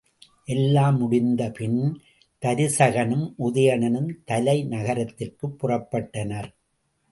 எல்லாம் 0.45 0.97
முடிந்து 0.97 1.51
பின் 1.51 1.77
தருசகனும் 2.41 3.27
உதயணனும் 3.39 4.09
தலை 4.25 4.63
நகரத்திற்குப் 4.63 5.55
புறப்பட்டனர். 5.61 6.49